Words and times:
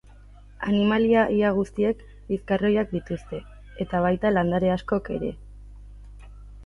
Animalia 0.67 1.25
ia 1.33 1.51
guztiek 1.57 2.01
bizkarroiak 2.31 2.95
dituzte, 2.95 3.43
eta 3.85 4.01
baita 4.07 4.33
landare 4.39 4.73
askok 4.77 5.13
ere. 5.19 5.31